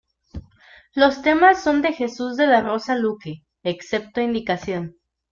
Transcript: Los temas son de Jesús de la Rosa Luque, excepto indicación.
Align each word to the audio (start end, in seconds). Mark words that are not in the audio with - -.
Los 0.95 1.21
temas 1.21 1.61
son 1.63 1.83
de 1.83 1.93
Jesús 1.93 2.35
de 2.35 2.47
la 2.47 2.61
Rosa 2.61 2.95
Luque, 2.95 3.43
excepto 3.61 4.19
indicación. 4.19 4.95